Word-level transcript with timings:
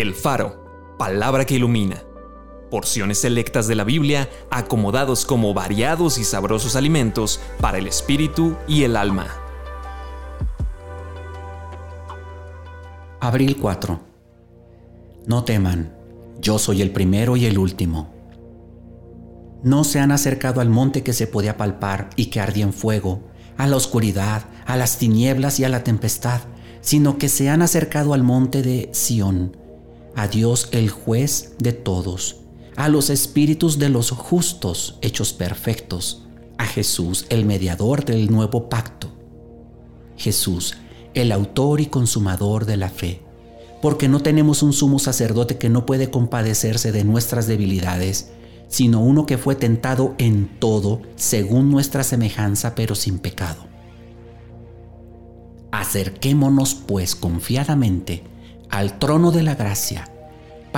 El 0.00 0.14
Faro, 0.14 0.94
palabra 0.96 1.44
que 1.44 1.56
ilumina. 1.56 2.04
Porciones 2.70 3.18
selectas 3.18 3.66
de 3.66 3.74
la 3.74 3.82
Biblia 3.82 4.28
acomodados 4.48 5.24
como 5.24 5.52
variados 5.54 6.18
y 6.18 6.24
sabrosos 6.24 6.76
alimentos 6.76 7.40
para 7.60 7.78
el 7.78 7.88
espíritu 7.88 8.54
y 8.68 8.84
el 8.84 8.96
alma. 8.96 9.26
Abril 13.18 13.56
4. 13.60 13.98
No 15.26 15.42
teman, 15.42 15.96
yo 16.40 16.60
soy 16.60 16.80
el 16.80 16.92
primero 16.92 17.36
y 17.36 17.46
el 17.46 17.58
último. 17.58 18.14
No 19.64 19.82
se 19.82 19.98
han 19.98 20.12
acercado 20.12 20.60
al 20.60 20.70
monte 20.70 21.02
que 21.02 21.12
se 21.12 21.26
podía 21.26 21.56
palpar 21.56 22.10
y 22.14 22.26
que 22.26 22.38
ardía 22.38 22.62
en 22.62 22.72
fuego, 22.72 23.24
a 23.56 23.66
la 23.66 23.74
oscuridad, 23.74 24.44
a 24.64 24.76
las 24.76 24.98
tinieblas 24.98 25.58
y 25.58 25.64
a 25.64 25.68
la 25.68 25.82
tempestad, 25.82 26.42
sino 26.82 27.18
que 27.18 27.28
se 27.28 27.50
han 27.50 27.62
acercado 27.62 28.14
al 28.14 28.22
monte 28.22 28.62
de 28.62 28.90
Sión, 28.92 29.56
a 30.18 30.26
Dios 30.26 30.68
el 30.72 30.90
juez 30.90 31.52
de 31.60 31.72
todos, 31.72 32.40
a 32.74 32.88
los 32.88 33.08
espíritus 33.08 33.78
de 33.78 33.88
los 33.88 34.10
justos 34.10 34.98
hechos 35.00 35.32
perfectos, 35.32 36.26
a 36.58 36.66
Jesús 36.66 37.24
el 37.28 37.44
mediador 37.44 38.04
del 38.04 38.28
nuevo 38.28 38.68
pacto. 38.68 39.12
Jesús, 40.16 40.74
el 41.14 41.30
autor 41.30 41.80
y 41.80 41.86
consumador 41.86 42.66
de 42.66 42.76
la 42.76 42.88
fe, 42.88 43.22
porque 43.80 44.08
no 44.08 44.18
tenemos 44.18 44.64
un 44.64 44.72
sumo 44.72 44.98
sacerdote 44.98 45.56
que 45.56 45.68
no 45.68 45.86
puede 45.86 46.10
compadecerse 46.10 46.90
de 46.90 47.04
nuestras 47.04 47.46
debilidades, 47.46 48.32
sino 48.66 49.00
uno 49.00 49.24
que 49.24 49.38
fue 49.38 49.54
tentado 49.54 50.16
en 50.18 50.58
todo 50.58 51.00
según 51.14 51.70
nuestra 51.70 52.02
semejanza, 52.02 52.74
pero 52.74 52.96
sin 52.96 53.20
pecado. 53.20 53.68
Acerquémonos 55.70 56.74
pues 56.74 57.14
confiadamente 57.14 58.24
al 58.68 58.98
trono 58.98 59.30
de 59.30 59.42
la 59.44 59.54
gracia 59.54 60.12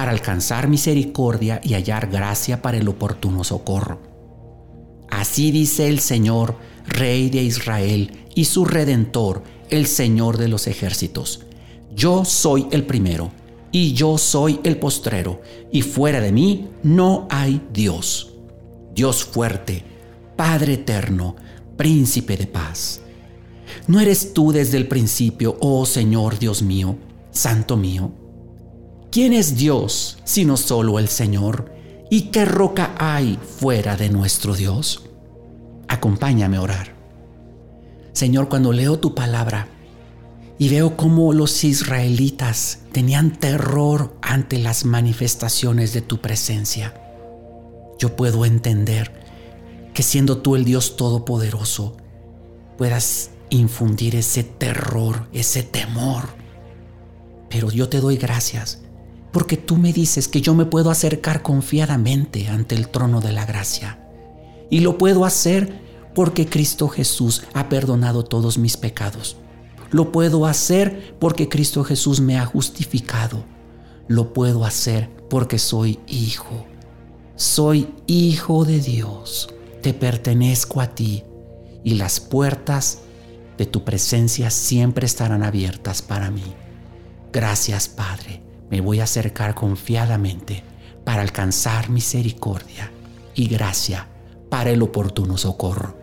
para 0.00 0.12
alcanzar 0.12 0.66
misericordia 0.66 1.60
y 1.62 1.74
hallar 1.74 2.08
gracia 2.08 2.62
para 2.62 2.78
el 2.78 2.88
oportuno 2.88 3.44
socorro. 3.44 4.00
Así 5.10 5.50
dice 5.50 5.88
el 5.88 6.00
Señor, 6.00 6.56
Rey 6.86 7.28
de 7.28 7.42
Israel, 7.42 8.10
y 8.34 8.46
su 8.46 8.64
Redentor, 8.64 9.42
el 9.68 9.86
Señor 9.86 10.38
de 10.38 10.48
los 10.48 10.68
ejércitos. 10.68 11.44
Yo 11.94 12.24
soy 12.24 12.66
el 12.70 12.86
primero, 12.86 13.30
y 13.72 13.92
yo 13.92 14.16
soy 14.16 14.58
el 14.64 14.78
postrero, 14.78 15.42
y 15.70 15.82
fuera 15.82 16.22
de 16.22 16.32
mí 16.32 16.70
no 16.82 17.28
hay 17.28 17.60
Dios. 17.70 18.32
Dios 18.94 19.22
fuerte, 19.22 19.84
Padre 20.34 20.72
eterno, 20.72 21.36
príncipe 21.76 22.38
de 22.38 22.46
paz. 22.46 23.02
¿No 23.86 24.00
eres 24.00 24.32
tú 24.32 24.50
desde 24.50 24.78
el 24.78 24.88
principio, 24.88 25.58
oh 25.60 25.84
Señor 25.84 26.38
Dios 26.38 26.62
mío, 26.62 26.96
Santo 27.32 27.76
mío? 27.76 28.12
¿Quién 29.10 29.32
es 29.32 29.56
Dios 29.56 30.18
sino 30.22 30.56
solo 30.56 31.00
el 31.00 31.08
Señor? 31.08 31.72
¿Y 32.10 32.30
qué 32.30 32.44
roca 32.44 32.94
hay 32.96 33.40
fuera 33.58 33.96
de 33.96 34.08
nuestro 34.08 34.54
Dios? 34.54 35.02
Acompáñame 35.88 36.58
a 36.58 36.62
orar. 36.62 36.94
Señor, 38.12 38.48
cuando 38.48 38.72
leo 38.72 39.00
tu 39.00 39.16
palabra 39.16 39.66
y 40.58 40.68
veo 40.68 40.96
cómo 40.96 41.32
los 41.32 41.64
israelitas 41.64 42.82
tenían 42.92 43.32
terror 43.32 44.16
ante 44.22 44.60
las 44.60 44.84
manifestaciones 44.84 45.92
de 45.92 46.02
tu 46.02 46.20
presencia, 46.20 46.94
yo 47.98 48.14
puedo 48.14 48.44
entender 48.44 49.12
que 49.92 50.04
siendo 50.04 50.38
tú 50.38 50.54
el 50.54 50.64
Dios 50.64 50.96
Todopoderoso, 50.96 51.96
puedas 52.78 53.30
infundir 53.48 54.14
ese 54.14 54.44
terror, 54.44 55.26
ese 55.32 55.64
temor. 55.64 56.28
Pero 57.48 57.72
yo 57.72 57.88
te 57.88 57.98
doy 57.98 58.16
gracias 58.16 58.84
porque 59.32 59.56
tú 59.56 59.76
me 59.76 59.92
dices 59.92 60.28
que 60.28 60.40
yo 60.40 60.54
me 60.54 60.64
puedo 60.64 60.90
acercar 60.90 61.42
confiadamente 61.42 62.48
ante 62.48 62.74
el 62.74 62.88
trono 62.88 63.20
de 63.20 63.32
la 63.32 63.46
gracia. 63.46 63.98
Y 64.70 64.80
lo 64.80 64.98
puedo 64.98 65.24
hacer 65.24 65.80
porque 66.14 66.46
Cristo 66.46 66.88
Jesús 66.88 67.44
ha 67.54 67.68
perdonado 67.68 68.24
todos 68.24 68.58
mis 68.58 68.76
pecados. 68.76 69.36
Lo 69.90 70.12
puedo 70.12 70.46
hacer 70.46 71.16
porque 71.18 71.48
Cristo 71.48 71.84
Jesús 71.84 72.20
me 72.20 72.38
ha 72.38 72.46
justificado. 72.46 73.44
Lo 74.08 74.32
puedo 74.32 74.64
hacer 74.64 75.10
porque 75.28 75.58
soy 75.58 75.98
hijo. 76.06 76.66
Soy 77.36 77.88
hijo 78.06 78.64
de 78.64 78.80
Dios. 78.80 79.48
Te 79.82 79.94
pertenezco 79.94 80.80
a 80.80 80.88
ti 80.88 81.24
y 81.82 81.94
las 81.94 82.20
puertas 82.20 83.00
de 83.56 83.66
tu 83.66 83.84
presencia 83.84 84.50
siempre 84.50 85.06
estarán 85.06 85.42
abiertas 85.42 86.02
para 86.02 86.30
mí. 86.30 86.54
Gracias 87.32 87.88
Padre, 87.88 88.42
me 88.70 88.80
voy 88.80 89.00
a 89.00 89.04
acercar 89.04 89.54
confiadamente 89.54 90.62
para 91.04 91.22
alcanzar 91.22 91.90
misericordia 91.90 92.92
y 93.34 93.48
gracia 93.48 94.06
para 94.48 94.70
el 94.70 94.82
oportuno 94.82 95.36
socorro. 95.36 95.96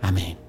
Amén. 0.00 0.47